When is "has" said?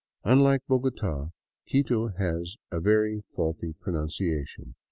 2.07-2.55